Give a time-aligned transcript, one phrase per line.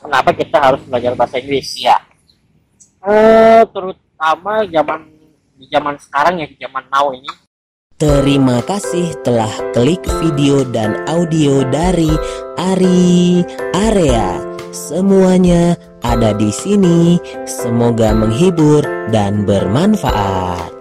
[0.00, 1.96] kenapa kita harus belajar bahasa Inggris Iya.
[3.04, 5.00] eh terutama zaman
[5.56, 7.30] di zaman sekarang ya di zaman now ini
[8.00, 12.08] Terima kasih telah klik video dan audio dari
[12.56, 13.44] Ari
[13.76, 14.40] Area.
[14.72, 17.20] Semuanya ada di sini.
[17.44, 18.80] Semoga menghibur
[19.12, 20.80] dan bermanfaat.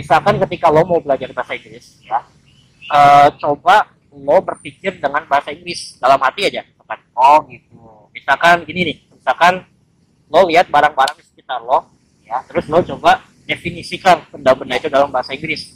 [0.00, 2.24] misalkan ketika lo mau belajar bahasa Inggris ya
[2.88, 7.78] eh, coba lo berpikir dengan bahasa Inggris dalam hati aja misalkan Oh gitu.
[8.10, 9.62] misalkan gini nih misalkan
[10.26, 11.86] lo lihat barang-barang di sekitar lo
[12.22, 15.74] ya terus lo coba definisikan benda-benda itu dalam bahasa Inggris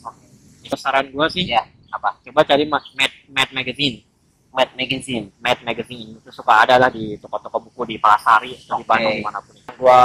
[0.61, 1.63] itu saran gue sih Iya.
[1.91, 2.19] Apa?
[2.21, 4.03] coba cari ma- Mad, Mad Magazine
[4.51, 5.35] Mad Magazine.
[5.39, 8.87] Mad Magazine itu suka ada lah di toko-toko buku di Palasari atau di.
[8.87, 10.01] Bandung di mana pun yang gue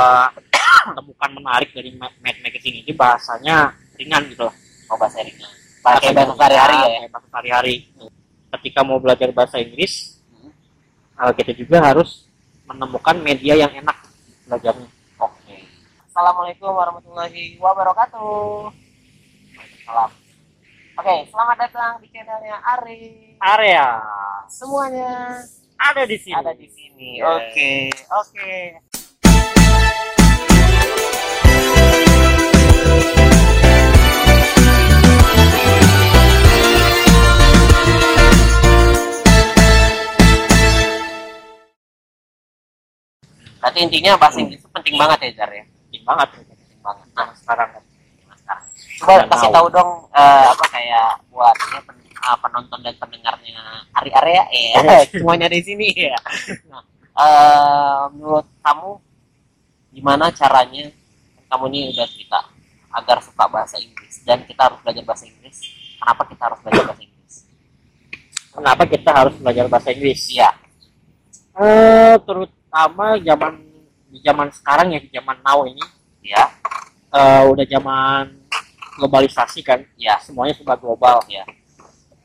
[0.97, 4.55] temukan menarik dari Mad, Mad Magazine ini bahasanya ringan gitu loh
[4.89, 5.45] Oh bahasa ringan.
[5.79, 6.89] Pakai bahasa sehari-hari ya.
[7.07, 7.75] Bahasa sehari-hari
[8.57, 10.17] ketika mau belajar bahasa Inggris
[11.19, 11.35] Hmm.
[11.35, 12.23] kita juga harus
[12.63, 13.97] menemukan media yang enak
[14.47, 14.87] belajarnya
[15.19, 15.55] Oke.
[16.07, 18.71] Assalamualaikum warahmatullahi wabarakatuh.
[19.83, 20.11] Salam.
[20.95, 23.35] Oke, selamat datang di channelnya Ari.
[23.39, 23.99] area
[24.47, 25.43] Semuanya
[25.79, 27.23] ada di sini ada di sini.
[27.23, 28.55] Oke, oke.
[28.79, 28.88] Berarti
[43.79, 45.63] intinya bahasa Inggris itu penting banget ya, Jar ya?
[45.63, 47.07] penting banget Penting banget.
[47.13, 47.83] nah sekarang kan
[48.49, 48.59] Nah,
[48.99, 49.67] coba Nggak kasih tahu.
[49.69, 53.61] dong eh, apa kayak buat ini pen- eh, penonton dan pendengarnya
[53.95, 56.17] Ari Area ya semuanya di sini ya.
[56.67, 56.83] Nah,
[57.15, 58.89] eh, menurut kamu
[59.91, 60.89] gimana caranya
[61.47, 62.39] kamu ini udah cerita
[62.91, 65.57] agar suka bahasa Inggris dan kita harus belajar bahasa Inggris.
[65.95, 67.35] Kenapa kita harus belajar bahasa Inggris?
[68.49, 70.49] kenapa kita harus belajar bahasa Inggris Iya,
[71.55, 73.53] eh terutama zaman
[74.09, 75.81] di zaman sekarang ya di zaman now ini
[76.25, 76.43] ya,
[77.13, 78.23] eh, udah zaman
[78.99, 81.21] globalisasi kan ya, semuanya serba global.
[81.29, 81.45] Ya,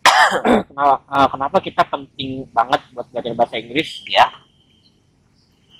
[0.68, 4.02] kenapa eh, kenapa kita penting banget buat belajar bahasa Inggris?
[4.08, 4.32] Ya,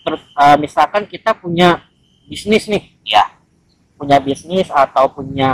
[0.05, 1.83] terus eh, misalkan kita punya
[2.29, 2.95] bisnis nih.
[3.05, 3.35] Ya,
[3.95, 5.53] punya bisnis atau punya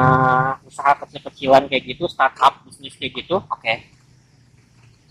[0.65, 3.73] usaha kecil-kecilan kayak gitu startup bisnis kayak gitu oke,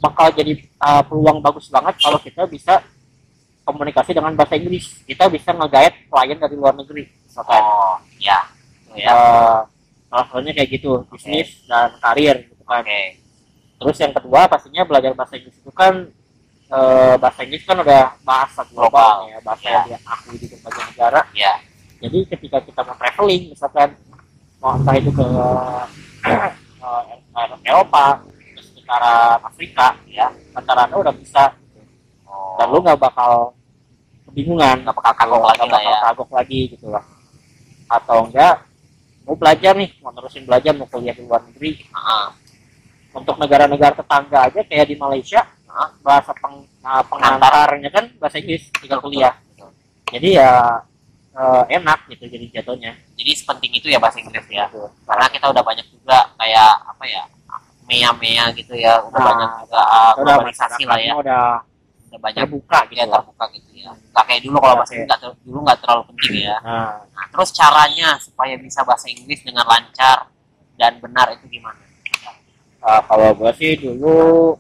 [0.02, 2.82] bakal jadi eh, peluang bagus banget kalau kita bisa
[3.70, 5.06] komunikasi dengan bahasa Inggris.
[5.06, 7.62] Kita bisa nge-guide klien dari luar negeri misalkan.
[7.62, 8.42] Oh, ya,
[10.10, 12.82] salah satunya kayak gitu bisnis dan karir gitu kan.
[12.82, 13.02] Oke,
[13.78, 16.10] terus yang kedua pastinya belajar bahasa Inggris itu kan
[16.70, 19.74] eh, bahasa Inggris kan udah bahasa global ya bahasa Ya.
[19.86, 21.22] yang diakui di berbagai negara.
[21.38, 21.54] Ya,
[22.02, 23.90] jadi ketika kita mau traveling misalkan
[24.60, 25.28] mau entah itu ke
[26.26, 26.50] eh,
[27.70, 28.20] Eropa
[28.58, 31.54] ke sekitaran Afrika ya rata-rata udah bisa.
[32.30, 33.54] Oh, dan lu nggak bakal
[34.30, 36.00] kebingungan bakal kagok lagi bakal ya.
[36.08, 37.04] kagok lagi gitu lah
[37.90, 38.62] atau enggak
[39.26, 42.30] mau belajar nih mau terusin belajar mau kuliah di luar negeri Ah,
[43.14, 48.70] untuk negara-negara tetangga aja kayak di Malaysia ah, bahasa peng, nah, pengantarnya kan bahasa Inggris
[48.78, 49.70] tinggal kuliah betul.
[50.14, 50.52] jadi ya
[51.34, 54.66] eh, enak gitu jadi jatuhnya Jadi sepenting itu ya bahasa Inggris ya.
[54.72, 54.88] Gitu.
[55.04, 57.24] Karena kita udah banyak juga kayak apa ya
[57.90, 61.44] mea-mea gitu ya, udah Nah, banyak juga uh, udah globalisasi lah ya, udah
[62.10, 63.92] udah banyak terbuka gitu ya terbuka gitu ya.
[64.12, 64.92] Gak kayak dulu kalau bahasa.
[64.92, 66.58] Inggris nggak ter- dulu nggak terlalu penting ya.
[66.60, 70.18] nah Nah, terus caranya supaya bisa bahasa Inggris dengan lancar
[70.76, 71.80] dan benar itu gimana?
[72.80, 74.56] eh, kalau gua sih dulu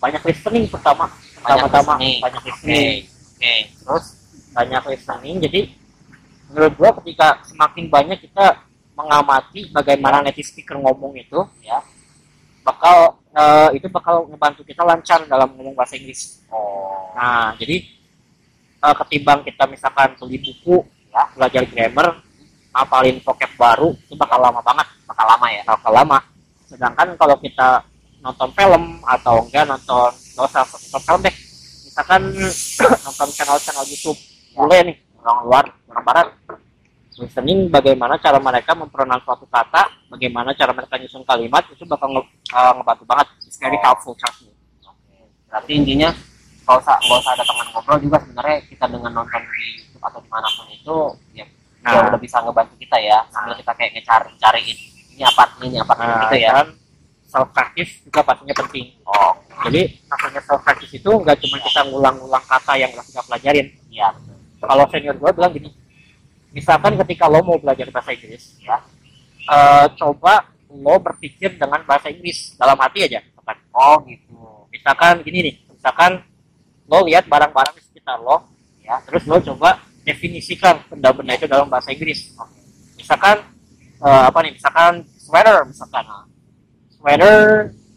[0.00, 2.18] banyak listening pertama Banyak pertama-tama listening.
[2.20, 3.52] banyak Oke, listening oke,
[3.84, 4.04] terus
[4.50, 5.60] banyak listening jadi
[6.48, 8.46] menurut gua ketika semakin banyak kita
[8.94, 11.82] mengamati bagaimana native speaker ngomong itu ya,
[12.62, 16.40] bakal eh, itu bakal ngebantu kita lancar dalam ngomong bahasa Inggris.
[16.48, 17.82] Oh, nah jadi
[18.80, 22.22] eh, ketimbang kita misalkan beli buku ya belajar grammar
[22.74, 25.62] hafalin vocab baru itu bakal lama banget bakal lama ya.
[25.66, 26.18] bakal lama.
[26.66, 27.82] Sedangkan kalau kita
[28.24, 31.36] nonton film atau enggak nonton nggak usah nonton film deh.
[31.86, 32.22] Misalkan
[33.06, 34.18] nonton channel-channel YouTube
[34.54, 36.26] boleh nih orang luar orang barat
[37.16, 42.30] listening bagaimana cara mereka mempronounce suatu kata bagaimana cara mereka nyusun kalimat itu bakal nge-
[42.48, 43.82] eh, ngebantu banget it's very Oh.
[43.84, 44.52] helpful trust me.
[45.46, 46.10] Berarti intinya
[46.64, 50.18] nggak usah nggak usah ada teman ngobrol juga sebenarnya kita dengan nonton di YouTube atau
[50.18, 50.96] di mana pun itu
[51.32, 51.46] ya
[51.84, 51.92] Nah.
[51.92, 54.78] ya udah bisa ngebantu kita ya sambil kita kayak ngecari cariin
[55.12, 56.50] ini apa ini apa nah, gitu ya.
[56.56, 56.68] dan
[57.28, 62.40] self practice juga pastinya penting Oh jadi maksudnya self practice itu nggak cuma kita ngulang-ngulang
[62.42, 64.08] kata yang udah kita pelajarin iya
[64.58, 65.68] kalau senior gue bilang gini
[66.54, 68.78] misalkan ketika lo mau belajar bahasa Inggris Ya.
[69.50, 74.34] eh, coba lo berpikir dengan bahasa Inggris dalam hati aja misalkan oh gitu.
[74.70, 76.22] misalkan gini nih misalkan
[76.86, 78.46] lo lihat barang-barang di sekitar lo
[78.80, 82.32] ya terus lo coba definisikan benda-benda itu dalam bahasa Inggris
[82.96, 83.42] misalkan
[84.00, 86.04] eh, apa nih misalkan sweater misalkan
[86.96, 87.36] sweater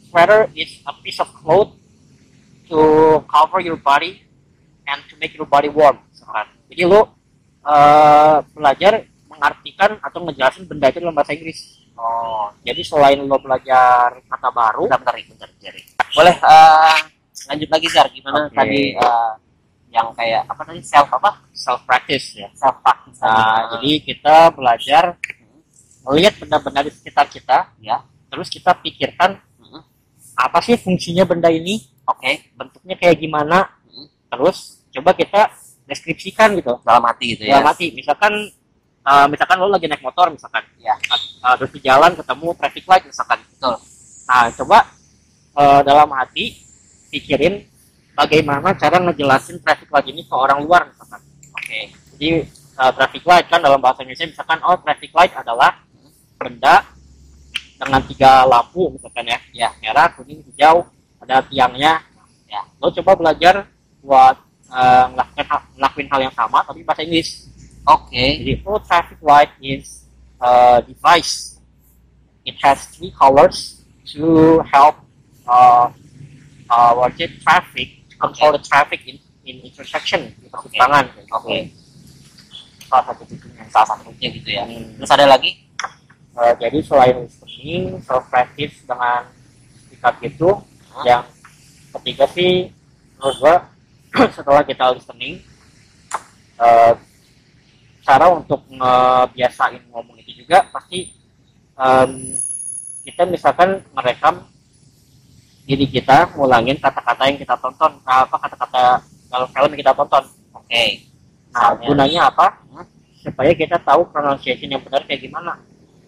[0.10, 1.72] sweater is a piece of cloth
[2.68, 2.80] to
[3.28, 4.24] cover your body
[4.88, 7.17] and to make your body warm misalkan jadi lo
[7.68, 8.94] eh, belajar
[9.28, 11.84] mengartikan atau ngejelasin benda itu dalam bahasa Inggris.
[11.98, 12.50] Oh.
[12.64, 15.74] Jadi selain lo belajar kata baru bentar bentar bentar
[16.16, 16.98] boleh eh,
[17.52, 18.56] lanjut lagi Jar gimana Oke.
[18.56, 19.32] tadi eh,
[19.92, 21.44] yang kayak apa tadi self apa?
[21.52, 22.50] Self practice ya.
[22.54, 25.18] Self practice Nah, jadi kita belajar
[26.06, 28.06] melihat benda-benda di sekitar kita, ya.
[28.30, 29.42] Terus kita pikirkan
[30.38, 32.54] apa sih fungsinya benda ini, oke.
[32.54, 33.74] Bentuknya kayak gimana,
[34.30, 35.50] terus coba kita
[35.88, 36.84] deskripsikan gitu.
[36.84, 38.34] dalam hati gitu ya Dalam hati, misalkan
[39.08, 40.94] eh, misalkan lo lagi naik motor misalkan, Ya.
[41.00, 43.76] Eh, terus di jalan ketemu traffic light misalkan, Betul.
[44.28, 44.80] Nah, coba
[45.58, 46.46] eh, dalam hati
[47.10, 47.64] pikirin
[48.18, 51.22] bagaimana cara ngejelasin traffic light ini ke orang luar misalkan.
[51.54, 51.80] oke
[52.18, 52.30] Jadi
[52.82, 55.78] uh, traffic light kan dalam bahasa Indonesia misalkan oh traffic light adalah
[56.42, 56.82] benda
[57.78, 60.90] dengan tiga lampu misalkan ya, ya merah, kuning, hijau,
[61.22, 62.02] ada tiangnya.
[62.50, 63.70] Ya, lo coba belajar
[64.02, 64.40] buat
[64.70, 67.48] uh, ngelakuin, hal- ngelakuin hal yang sama tapi bahasa Inggris.
[67.84, 70.04] oke Jadi oh traffic light is
[70.38, 71.58] a device.
[72.44, 73.84] It has three colors
[74.16, 75.04] to help
[75.44, 75.92] uh,
[76.68, 81.12] uh, it, traffic control the traffic in in intersection di persimpangan.
[81.32, 81.58] oke
[82.88, 83.64] Salah satu titiknya.
[83.68, 84.96] salah satunya gitu ya Hmm.
[84.96, 85.52] terus ada lagi
[86.38, 89.26] Eh, jadi selain listening, self practice dengan
[89.90, 90.46] sikap itu,
[90.94, 91.02] Hmm.
[91.02, 91.24] yang
[91.98, 92.70] ketiga sih
[93.18, 93.56] menurut gua
[94.32, 95.42] setelah kita listening,
[96.58, 96.94] eh,
[98.02, 101.12] cara untuk ngebiasain ngomong itu juga pasti
[101.76, 102.34] em,
[103.04, 104.48] kita misalkan merekam
[105.64, 110.24] diri kita ngulangin kata-kata yang kita tonton, apa kata-kata dalam film yang kita tonton.
[110.54, 110.84] oke
[111.48, 111.88] Nah, Misalnya?
[111.88, 112.48] gunanya apa?
[113.18, 115.60] Supaya kita tahu pronunciation yang benar kayak gimana.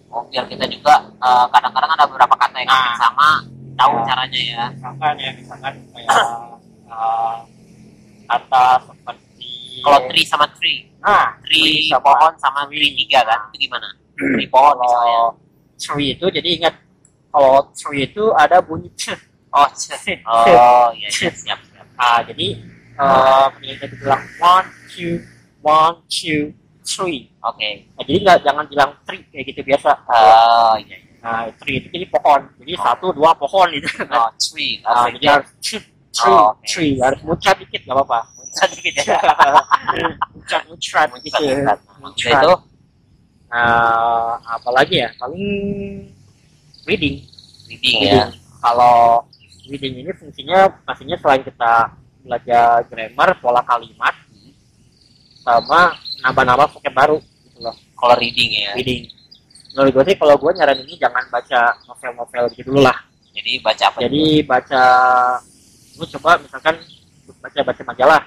[0.10, 2.98] oh biar kita juga eh, kadang-kadang ada beberapa kata yang Nah.
[2.98, 3.28] sama
[3.78, 4.04] tahu Ya.
[4.08, 6.10] caranya ya misalkan ya misalkan kayak
[6.90, 7.36] uh,
[8.30, 9.50] kata seperti
[9.82, 13.40] kalau tree sama tree nah tree sama- pohon sama tree tiga kan?
[13.50, 13.88] Itu gimana?
[14.14, 15.08] Tree pohon misalnya.
[15.10, 15.28] kalau
[15.80, 16.76] tree itu jadi ingat
[17.32, 19.16] kalau tree itu ada bunyi c
[19.50, 21.88] oh c- oh iya iya siap siap.
[21.98, 22.48] Ah jadi
[22.96, 25.24] uh, kita bilang one two
[25.64, 26.52] one two
[26.84, 27.30] three.
[27.42, 27.86] Oke.
[27.96, 29.90] Nah, jadi nggak jangan bilang tree kayak gitu biasa.
[30.10, 31.10] Oh iya iya.
[31.20, 32.42] Nah tree itu jadi pohon.
[32.60, 32.84] Jadi Oh.
[32.84, 35.50] satu dua pohon gitu oh tree nah, oh, jadi harus
[36.12, 36.66] tree Oh, oke.
[36.66, 38.20] tree harus muncrat dikit nggak apa-apa
[38.50, 39.20] sedikit ya
[40.32, 42.00] muncrat muncrat gitu Muncrat, muncrat.
[42.00, 42.42] Muncrat.
[42.42, 42.54] Itu
[43.50, 45.10] Nah, apalagi ya?
[45.18, 45.42] Paling
[46.86, 47.26] reading.
[47.66, 48.38] reading ya Reading.
[48.60, 49.26] Kalau
[49.66, 54.14] reading ini fungsinya pastinya selain kita belajar grammar, pola kalimat,
[55.40, 57.74] sama nambah-nambah vocab baru gitu loh.
[57.96, 59.10] kalau reading ya Reading.
[59.74, 62.98] Menurut gue sih kalau gue nyaranin ini jangan baca novel-novel gitu dulu lah.
[63.32, 64.84] jadi baca apa Jadi baca
[66.00, 66.76] lu coba misalkan
[67.44, 68.22] baca baca majalah,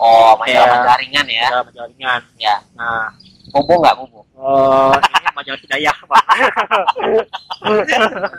[0.00, 1.48] oh majalah Kayak- majalah ringan ya?
[1.60, 2.20] majalah ringan.
[2.40, 2.56] ya.
[2.72, 3.12] Nah,
[3.52, 6.24] bobo nggak bobo oh, ini majalah hidayah, Pak.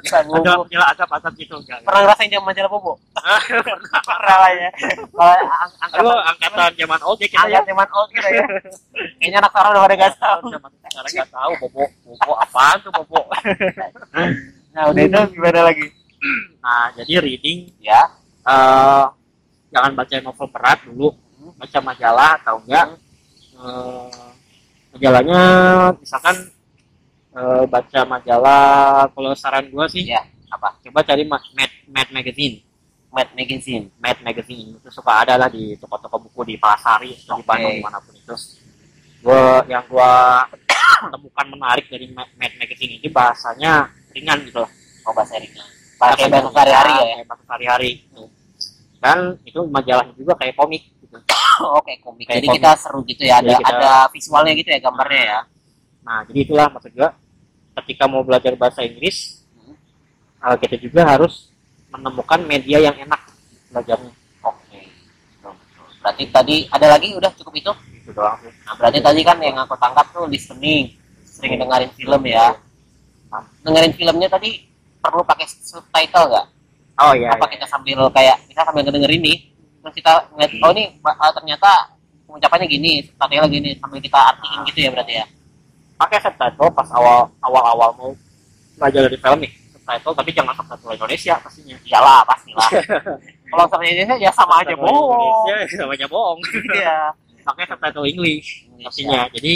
[0.06, 1.80] Majalah majalah asap-asap gitu enggak.
[1.86, 2.94] pernah ngerasain jam majalah bobo?
[4.10, 4.70] Pernah lah ya.
[5.94, 7.60] Kalau angkatan angkatan zaman old ya kita ya.
[7.64, 8.46] zaman old kita ya.
[9.22, 10.40] Kayaknya anak sekarang udah pada nggak tahu.
[10.52, 11.84] Zaman sekarang nggak tahu bobo.
[12.06, 13.22] Bobo apaan tuh bobo.
[14.76, 15.88] nah udah itu gimana lagi?
[16.60, 18.02] Nah jadi reading ya
[18.46, 19.06] eh
[19.74, 21.08] jangan baca novel berat dulu,
[21.58, 22.88] baca majalah atau enggak
[23.58, 24.26] eh,
[24.96, 25.42] majalahnya
[26.00, 26.36] misalkan
[27.36, 30.78] eh, baca majalah kalau saran gua sih ya apa?
[30.88, 32.64] Coba cari Ma- Mad, Mad Magazine.
[33.12, 33.92] Mad Magazine.
[34.00, 34.80] Mad Magazine.
[34.80, 37.44] Itu suka ada lah di toko-toko buku di Pasari atau di.
[37.44, 38.36] Bandung di mana pun itu.
[39.20, 40.46] Gua yang gua
[41.12, 44.72] temukan menarik dari Mad, Mad Magazine ini bahasanya ringan gitu loh
[45.06, 47.04] oh bahasa ringan pakai bahasa sehari-hari ya.
[47.16, 48.24] kayak bahasa sehari-hari gitu.
[49.00, 51.18] dan itu majalahnya juga kayak komik gitu.
[51.80, 52.26] Oke komik.
[52.26, 52.58] Kayak jadi komik.
[52.62, 55.40] kita seru gitu ya ada kita- ada visualnya gitu ya gambarnya ya.
[56.06, 57.10] Nah jadi itulah maksud gua
[57.76, 59.76] ketika mau belajar bahasa Inggris Hmm.
[60.46, 61.50] eh, kita juga harus
[61.90, 63.22] menemukan media yang enak
[63.72, 64.12] belajarnya
[64.42, 64.80] oke.
[65.40, 65.86] Betul, betul.
[66.04, 67.08] berarti tadi ada lagi?
[67.16, 67.72] Udah cukup itu?
[67.96, 68.52] Gitu doang sih.
[68.64, 70.92] Nah berarti tadi kan yang aku tangkap tuh listening
[71.26, 72.56] sering dengerin film ya.
[73.28, 74.64] Nah, dengerin filmnya tadi
[75.12, 76.46] perlu pakai subtitle nggak?
[76.96, 77.54] Oh iya, apa iya.
[77.60, 79.52] kita sambil kayak kita sambil ngedenger ini
[79.84, 81.72] terus kita ngeliat oh ini uh, ternyata
[82.26, 85.26] pengucapannya gini subtitle gini sambil kita artiin gitu ya berarti ya?
[86.00, 88.12] Pakai subtitle pas awal awal awal mau
[88.80, 91.78] belajar dari film nih subtitle tapi jangan subtitle Indonesia pastinya.
[91.84, 92.70] Iyalah pastilah.
[93.52, 95.46] Kalau bahasa Indonesia ya sama aja Subtitle bohong.
[95.46, 96.40] Indonesia sama aja bohong.
[96.74, 96.98] Iya.
[97.46, 99.54] Makanya subtitle English artinya jadi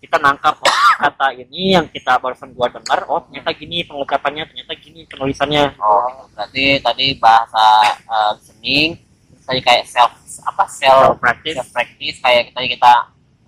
[0.00, 4.72] kita nangkap oh kata ini yang kita barusan gua dengar oh ternyata gini pengucapannya ternyata
[4.80, 5.76] gini penulisannya.
[5.76, 7.66] Oh berarti tadi bahasa
[8.08, 8.96] uh, listening
[9.30, 10.12] terus tadi kayak self
[10.48, 12.92] apa self self practice self practice kayak kita kita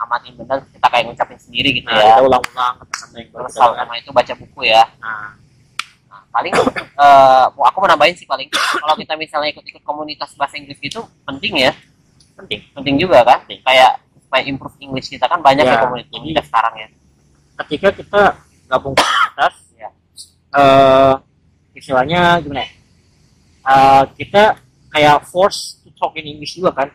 [0.03, 2.07] amatin bener kita kayak ngucapin sendiri gitu nah, ya.
[2.19, 2.75] kita ulang-ulang
[3.15, 3.75] yang terus dengar.
[3.79, 4.83] sama itu baca buku ya.
[4.99, 5.31] Nah.
[6.11, 10.77] Nah, paling eh aku mau nambahin sih paling kalau kita misalnya ikut-ikut komunitas bahasa Inggris
[10.83, 11.73] gitu penting ya.
[12.37, 12.61] Penting.
[12.73, 13.41] Penting juga kan?
[13.47, 13.61] Penting.
[13.65, 13.93] kayak
[14.33, 16.89] supaya improve English kita kan banyak Ya, ya komunitas jadi- sekarang ya
[17.61, 18.23] ketika kita
[18.65, 19.89] gabung komunitas Ya.
[20.57, 21.13] eh
[21.77, 22.71] istilahnya gimana ya?
[23.63, 24.57] Eh, kita
[24.89, 26.89] kayak force to talk in English juga kan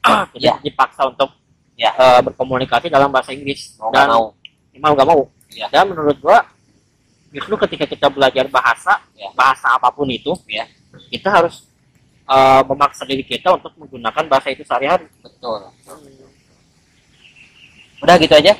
[0.32, 0.56] jadi Ya.
[0.64, 1.28] dipaksa untuk
[1.76, 1.92] Ya.
[1.92, 4.32] eh, berkomunikasi dalam bahasa Inggris mau dan mau
[4.80, 5.20] mau nggak mau
[5.52, 5.68] Ya.
[5.68, 6.40] dan menurut gua
[7.36, 9.28] justru ketika kita belajar bahasa Ya.
[9.36, 10.64] bahasa apa pun itu Ya.
[11.12, 11.68] kita harus
[12.26, 15.68] eh, memaksa diri kita untuk menggunakan bahasa itu sehari-hari betul
[18.02, 18.52] udah gitu aja.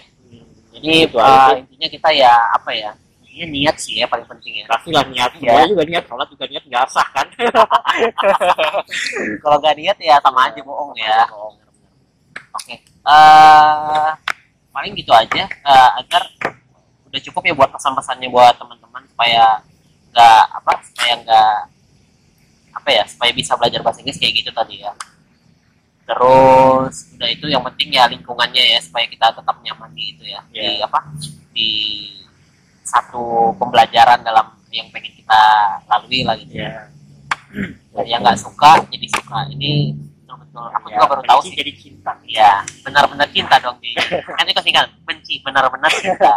[0.76, 1.56] Jadi Itu eh, aja.
[1.56, 2.90] intinya kita ya apa ya
[3.20, 4.66] intinya niat sih ya paling penting ya.
[4.68, 5.30] Pastilah niat.
[5.40, 5.64] Ya.
[5.68, 7.26] Juga niat sholat juga niat nggak sah kan?
[9.42, 11.28] Kalau nggak niat ya sama aja bohong ya.
[12.56, 14.10] Oke eh
[14.74, 16.22] paling gitu aja eh, agar
[17.06, 19.62] udah cukup ya buat pesan-pesannya buat teman-teman supaya
[20.10, 21.54] nggak apa supaya nggak
[22.76, 24.92] apa ya supaya bisa belajar bahasa Inggris kayak gitu tadi ya
[26.06, 30.40] terus udah itu yang penting ya lingkungannya ya supaya kita tetap nyaman di itu ya.
[30.48, 30.86] Di Ya.
[30.86, 31.00] apa?
[31.50, 31.68] Di
[32.86, 35.42] satu pembelajaran dalam yang pengen kita
[35.86, 36.86] lalui lah gitu ya.
[37.90, 39.50] Dari yang nggak suka jadi suka.
[39.50, 41.54] Ini betul-betul aku juga baru tahu sih.
[41.58, 42.12] jadi cinta.
[42.26, 43.90] Ya benar-benar cinta dong di
[44.38, 46.34] nanti kasih kan benci benar-benar cinta.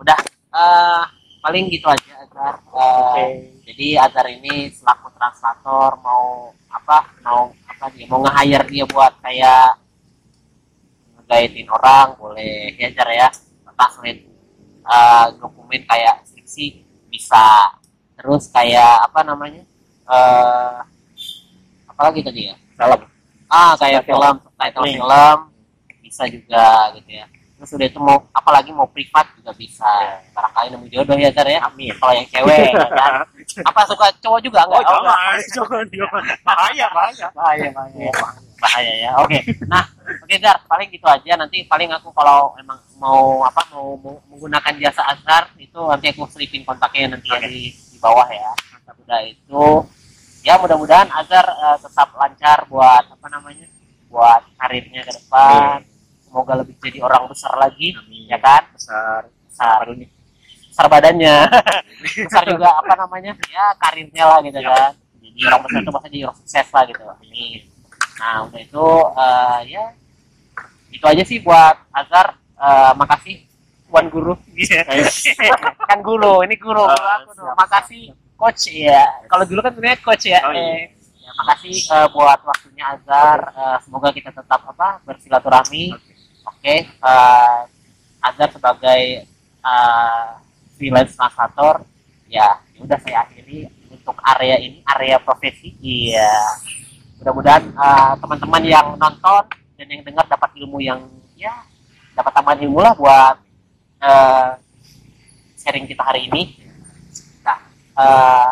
[0.00, 0.16] Udah
[0.54, 1.02] eh,
[1.44, 3.24] paling gitu aja agar eh, Oke.
[3.68, 7.04] jadi agar ini selaku translator mau apa?
[7.20, 7.52] Mau
[7.92, 9.80] dia mau nge-hire dia buat kayak
[11.18, 13.28] ngegaitin orang boleh ya jar ya.
[13.74, 14.22] Translate
[14.86, 17.74] eh, dokumen kayak skripsi bisa
[18.14, 19.62] terus kayak apa namanya
[20.06, 20.76] eh
[21.90, 22.54] apa lagi tadi ya?
[22.78, 23.00] Salam.
[23.50, 25.36] ah kayak film title film
[26.02, 27.26] bisa juga gitu ya
[27.64, 29.88] terus udah itu mau apalagi mau privat juga bisa.
[30.36, 31.64] Barangkali nemu jodoh ya Jar ya.
[31.64, 31.96] Amin.
[31.96, 33.24] kalau yang cewek ya kan.
[33.72, 36.22] Apa suka cowok juga enggak Oh, jangan, jangan, jangan.
[36.44, 37.26] Bahaya, bahaya.
[37.32, 38.12] bahaya bahaya.
[38.60, 39.10] Bahaya ya.
[39.24, 39.40] Oke.
[39.64, 41.32] Nah oke Gar paling gitu aja.
[41.40, 46.28] Nanti paling aku kalau emang mau apa mau, mau menggunakan jasa Azhar itu nanti aku
[46.28, 47.48] selipin kontaknya nanti Oke.
[47.48, 48.52] di, di bawah ya.
[48.92, 49.64] Udah itu.
[50.44, 53.64] Ya mudah-mudahan Azhar eh, tetap lancar buat apa namanya
[54.12, 55.93] buat karirnya ke depan
[56.34, 58.26] semoga lebih jadi orang besar lagi Amin.
[58.26, 59.30] ya kan Besar.
[59.46, 60.10] besar nih.
[60.66, 61.36] besar badannya
[62.26, 64.66] besar juga apa namanya ya karirnya lah gitu Ya.
[64.66, 64.90] kan
[65.22, 67.58] jadi orang besar itu maksudnya jadi orang sukses lah gitu Amin.
[68.14, 69.84] nah udah itu eh, ya
[70.90, 73.44] itu aja sih buat Azhar Eh, makasih
[73.86, 74.34] Tuan Guru
[75.90, 77.44] kan guru ini guru guru Ah, aku tuh.
[77.44, 77.54] siap.
[77.56, 78.02] makasih
[78.34, 80.64] coach ya kalau dulu kan sebenarnya coach ya, Oh, iya.
[80.64, 80.82] Eh,
[81.18, 85.84] ya makasih eh, buat waktunya Azhar Eh, semoga kita tetap apa bersilaturahmi
[86.44, 87.58] oke eh,
[88.24, 89.28] Azhar sebagai
[89.60, 90.28] eh,
[90.76, 91.84] freelance translator
[92.28, 95.76] ya ya udah saya akhiri untuk area ini area profesi.
[95.80, 96.32] Iya.
[97.20, 99.44] Mudah-mudahan eh, teman-teman yang nonton
[99.76, 101.00] dan yang dengar dapat ilmu yang
[101.36, 101.52] ya
[102.14, 103.36] dapat tambahan ilmu lah buat
[104.00, 104.48] eh,
[105.60, 106.60] sharing kita hari ini.
[107.44, 107.58] Nah
[107.96, 108.50] eh,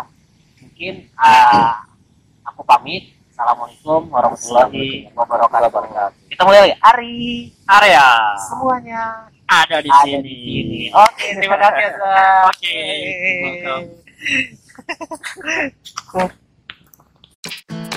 [0.64, 1.72] mungkin eh,
[2.44, 3.12] aku pamit.
[3.32, 7.14] Assalamualaikum warahmatullahi wabarakatuh kita mulai lagi Ari
[7.70, 8.08] Area
[8.50, 10.18] semuanya ada di ada sini.
[10.26, 10.80] di sini.
[10.90, 11.87] Oke, terima kasih.
[12.50, 12.78] Oke,
[13.38, 13.87] welcome.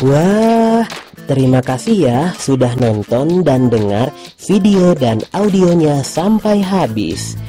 [0.06, 0.84] Wah,
[1.26, 4.14] terima kasih ya sudah nonton dan dengar
[4.46, 7.40] video dan audionya sampai habis.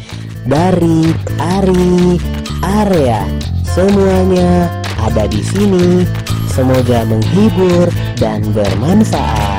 [0.46, 1.12] Dari
[1.42, 2.16] Ari
[2.62, 3.26] Area,
[3.68, 4.70] semuanya
[5.02, 6.06] ada di sini.
[6.54, 9.55] Semoga menghibur dan bermanfaat.